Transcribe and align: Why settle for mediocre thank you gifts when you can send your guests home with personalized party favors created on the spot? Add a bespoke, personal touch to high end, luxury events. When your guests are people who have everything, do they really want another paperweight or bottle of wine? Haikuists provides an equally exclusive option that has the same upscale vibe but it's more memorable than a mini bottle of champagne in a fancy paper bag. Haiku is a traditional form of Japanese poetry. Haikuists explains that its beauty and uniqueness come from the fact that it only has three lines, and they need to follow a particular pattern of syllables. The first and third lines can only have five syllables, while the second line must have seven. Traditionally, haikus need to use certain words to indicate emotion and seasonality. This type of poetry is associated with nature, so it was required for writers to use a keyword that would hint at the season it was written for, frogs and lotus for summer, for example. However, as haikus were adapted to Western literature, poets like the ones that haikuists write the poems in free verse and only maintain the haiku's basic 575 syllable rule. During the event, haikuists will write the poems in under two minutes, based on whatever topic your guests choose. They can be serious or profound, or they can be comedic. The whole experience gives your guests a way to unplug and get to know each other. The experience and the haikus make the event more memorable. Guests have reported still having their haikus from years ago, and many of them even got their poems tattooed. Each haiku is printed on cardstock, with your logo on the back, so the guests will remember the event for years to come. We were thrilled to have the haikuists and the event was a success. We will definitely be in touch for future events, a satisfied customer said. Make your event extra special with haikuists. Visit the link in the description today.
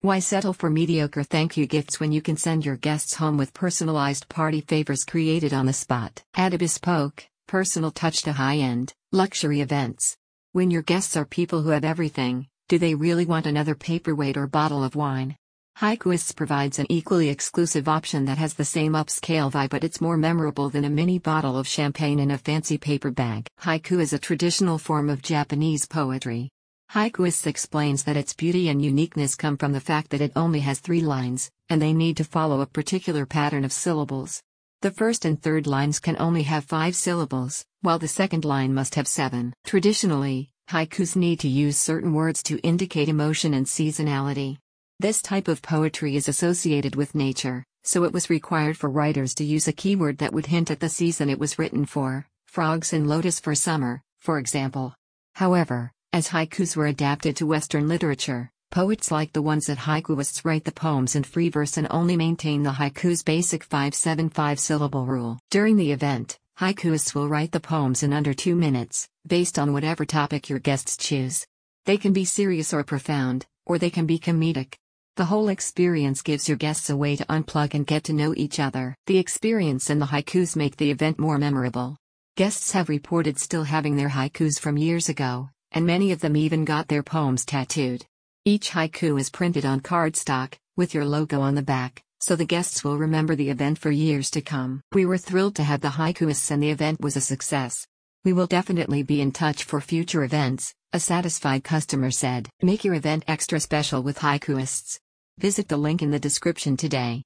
Why 0.00 0.20
settle 0.20 0.52
for 0.52 0.70
mediocre 0.70 1.24
thank 1.24 1.56
you 1.56 1.66
gifts 1.66 1.98
when 1.98 2.12
you 2.12 2.22
can 2.22 2.36
send 2.36 2.64
your 2.64 2.76
guests 2.76 3.14
home 3.14 3.36
with 3.36 3.52
personalized 3.52 4.28
party 4.28 4.60
favors 4.60 5.02
created 5.02 5.52
on 5.52 5.66
the 5.66 5.72
spot? 5.72 6.22
Add 6.36 6.54
a 6.54 6.58
bespoke, 6.58 7.26
personal 7.48 7.90
touch 7.90 8.22
to 8.22 8.32
high 8.32 8.58
end, 8.58 8.92
luxury 9.10 9.60
events. 9.60 10.16
When 10.52 10.70
your 10.70 10.82
guests 10.82 11.16
are 11.16 11.24
people 11.24 11.62
who 11.62 11.70
have 11.70 11.84
everything, 11.84 12.46
do 12.68 12.78
they 12.78 12.94
really 12.94 13.26
want 13.26 13.46
another 13.46 13.74
paperweight 13.74 14.36
or 14.36 14.46
bottle 14.46 14.84
of 14.84 14.94
wine? 14.94 15.34
Haikuists 15.78 16.32
provides 16.32 16.78
an 16.78 16.86
equally 16.88 17.28
exclusive 17.28 17.88
option 17.88 18.24
that 18.26 18.38
has 18.38 18.54
the 18.54 18.64
same 18.64 18.92
upscale 18.92 19.50
vibe 19.50 19.70
but 19.70 19.82
it's 19.82 20.00
more 20.00 20.16
memorable 20.16 20.70
than 20.70 20.84
a 20.84 20.90
mini 20.90 21.18
bottle 21.18 21.58
of 21.58 21.66
champagne 21.66 22.20
in 22.20 22.30
a 22.30 22.38
fancy 22.38 22.78
paper 22.78 23.10
bag. 23.10 23.48
Haiku 23.62 24.00
is 24.00 24.12
a 24.12 24.18
traditional 24.20 24.78
form 24.78 25.10
of 25.10 25.22
Japanese 25.22 25.86
poetry. 25.86 26.50
Haikuists 26.94 27.46
explains 27.46 28.04
that 28.04 28.16
its 28.16 28.32
beauty 28.32 28.70
and 28.70 28.82
uniqueness 28.82 29.34
come 29.34 29.58
from 29.58 29.72
the 29.72 29.80
fact 29.80 30.08
that 30.08 30.22
it 30.22 30.32
only 30.34 30.60
has 30.60 30.80
three 30.80 31.02
lines, 31.02 31.50
and 31.68 31.82
they 31.82 31.92
need 31.92 32.16
to 32.16 32.24
follow 32.24 32.62
a 32.62 32.66
particular 32.66 33.26
pattern 33.26 33.62
of 33.62 33.74
syllables. 33.74 34.42
The 34.80 34.90
first 34.90 35.26
and 35.26 35.40
third 35.40 35.66
lines 35.66 36.00
can 36.00 36.16
only 36.18 36.44
have 36.44 36.64
five 36.64 36.96
syllables, 36.96 37.66
while 37.82 37.98
the 37.98 38.08
second 38.08 38.46
line 38.46 38.72
must 38.72 38.94
have 38.94 39.06
seven. 39.06 39.52
Traditionally, 39.66 40.48
haikus 40.70 41.14
need 41.14 41.40
to 41.40 41.48
use 41.48 41.76
certain 41.76 42.14
words 42.14 42.42
to 42.44 42.58
indicate 42.60 43.10
emotion 43.10 43.52
and 43.52 43.66
seasonality. 43.66 44.56
This 44.98 45.20
type 45.20 45.48
of 45.48 45.60
poetry 45.60 46.16
is 46.16 46.26
associated 46.26 46.96
with 46.96 47.14
nature, 47.14 47.64
so 47.84 48.04
it 48.04 48.14
was 48.14 48.30
required 48.30 48.78
for 48.78 48.88
writers 48.88 49.34
to 49.34 49.44
use 49.44 49.68
a 49.68 49.72
keyword 49.72 50.18
that 50.18 50.32
would 50.32 50.46
hint 50.46 50.70
at 50.70 50.80
the 50.80 50.88
season 50.88 51.28
it 51.28 51.38
was 51.38 51.58
written 51.58 51.84
for, 51.84 52.26
frogs 52.46 52.94
and 52.94 53.06
lotus 53.06 53.40
for 53.40 53.54
summer, 53.54 54.00
for 54.20 54.38
example. 54.38 54.94
However, 55.34 55.92
as 56.12 56.28
haikus 56.28 56.74
were 56.74 56.86
adapted 56.86 57.36
to 57.36 57.46
Western 57.46 57.86
literature, 57.86 58.50
poets 58.70 59.10
like 59.10 59.32
the 59.32 59.42
ones 59.42 59.66
that 59.66 59.78
haikuists 59.78 60.44
write 60.44 60.64
the 60.64 60.72
poems 60.72 61.14
in 61.14 61.22
free 61.22 61.50
verse 61.50 61.76
and 61.76 61.86
only 61.90 62.16
maintain 62.16 62.62
the 62.62 62.72
haiku's 62.72 63.22
basic 63.22 63.62
575 63.62 64.58
syllable 64.58 65.04
rule. 65.04 65.38
During 65.50 65.76
the 65.76 65.92
event, 65.92 66.38
haikuists 66.58 67.14
will 67.14 67.28
write 67.28 67.52
the 67.52 67.60
poems 67.60 68.02
in 68.02 68.12
under 68.14 68.32
two 68.32 68.56
minutes, 68.56 69.08
based 69.26 69.58
on 69.58 69.72
whatever 69.72 70.06
topic 70.06 70.48
your 70.48 70.58
guests 70.58 70.96
choose. 70.96 71.46
They 71.84 71.98
can 71.98 72.14
be 72.14 72.24
serious 72.24 72.72
or 72.72 72.84
profound, 72.84 73.46
or 73.66 73.78
they 73.78 73.90
can 73.90 74.06
be 74.06 74.18
comedic. 74.18 74.74
The 75.16 75.26
whole 75.26 75.48
experience 75.48 76.22
gives 76.22 76.48
your 76.48 76.56
guests 76.56 76.88
a 76.88 76.96
way 76.96 77.16
to 77.16 77.24
unplug 77.26 77.74
and 77.74 77.86
get 77.86 78.04
to 78.04 78.14
know 78.14 78.32
each 78.34 78.58
other. 78.60 78.96
The 79.06 79.18
experience 79.18 79.90
and 79.90 80.00
the 80.00 80.06
haikus 80.06 80.56
make 80.56 80.76
the 80.78 80.90
event 80.90 81.18
more 81.18 81.38
memorable. 81.38 81.98
Guests 82.36 82.72
have 82.72 82.88
reported 82.88 83.38
still 83.38 83.64
having 83.64 83.96
their 83.96 84.10
haikus 84.10 84.60
from 84.60 84.78
years 84.78 85.08
ago, 85.08 85.50
and 85.72 85.86
many 85.86 86.12
of 86.12 86.20
them 86.20 86.36
even 86.36 86.64
got 86.64 86.88
their 86.88 87.02
poems 87.02 87.44
tattooed. 87.44 88.04
Each 88.44 88.70
haiku 88.70 89.20
is 89.20 89.30
printed 89.30 89.64
on 89.64 89.80
cardstock, 89.80 90.54
with 90.76 90.94
your 90.94 91.04
logo 91.04 91.40
on 91.40 91.54
the 91.54 91.62
back, 91.62 92.02
so 92.20 92.36
the 92.36 92.44
guests 92.44 92.82
will 92.82 92.96
remember 92.96 93.34
the 93.34 93.50
event 93.50 93.78
for 93.78 93.90
years 93.90 94.30
to 94.30 94.40
come. 94.40 94.80
We 94.92 95.06
were 95.06 95.18
thrilled 95.18 95.56
to 95.56 95.64
have 95.64 95.80
the 95.80 95.88
haikuists 95.88 96.50
and 96.50 96.62
the 96.62 96.70
event 96.70 97.00
was 97.00 97.16
a 97.16 97.20
success. 97.20 97.86
We 98.24 98.32
will 98.32 98.46
definitely 98.46 99.02
be 99.02 99.20
in 99.20 99.32
touch 99.32 99.64
for 99.64 99.80
future 99.80 100.24
events, 100.24 100.74
a 100.92 101.00
satisfied 101.00 101.64
customer 101.64 102.10
said. 102.10 102.48
Make 102.62 102.84
your 102.84 102.94
event 102.94 103.24
extra 103.28 103.60
special 103.60 104.02
with 104.02 104.18
haikuists. 104.18 104.98
Visit 105.38 105.68
the 105.68 105.76
link 105.76 106.02
in 106.02 106.10
the 106.10 106.18
description 106.18 106.76
today. 106.76 107.24